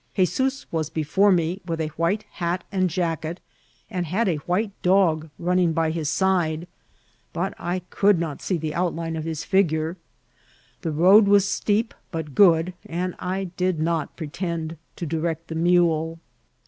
*Hesoos 0.15 0.65
was 0.71 0.89
before 0.89 1.31
tuBj 1.31 1.63
with 1.67 1.79
a 1.79 1.89
white 1.89 2.25
hat 2.31 2.63
and 2.71 2.89
jacket, 2.89 3.39
and 3.87 4.07
had 4.07 4.27
a 4.27 4.37
white 4.49 4.71
dog 4.81 5.29
running 5.37 5.73
by 5.73 5.91
his 5.91 6.09
side, 6.09 6.67
but 7.33 7.53
I 7.59 7.83
could 7.91 8.17
not 8.17 8.41
see 8.41 8.57
the 8.57 8.73
outline 8.73 9.13
c^ 9.13 9.21
his 9.21 9.43
figure. 9.43 9.97
The 10.81 10.89
road 10.91 11.27
was 11.27 11.47
steep 11.47 11.93
but 12.09 12.33
good, 12.33 12.73
and 12.87 13.13
I 13.19 13.51
did 13.57 13.79
not 13.79 14.15
pretend 14.17 14.75
to 14.95 15.05
direct 15.05 15.49
the 15.49 15.53
mule. 15.53 16.17